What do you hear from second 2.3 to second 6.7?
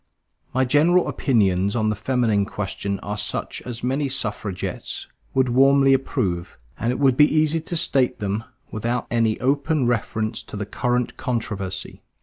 question are such as many suffragists would warmly approve;